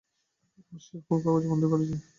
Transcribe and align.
আজ 0.71 0.81
সেই 0.85 0.99
ফুল 1.05 1.19
কাগজে 1.23 1.47
বন্দি 1.51 1.67
করেছি। 1.71 1.95